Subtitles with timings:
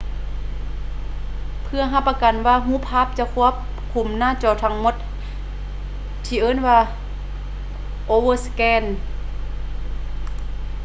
[1.63, 3.53] ເພື່ອຮັບປະກັນວ່າຮູບພາບຈະຄວບ
[3.93, 4.95] ຄຸມໜ້າຈໍທັງໝົດ
[6.25, 6.79] ທີ່ເອີ້ນວ່າ
[8.11, 8.83] overscan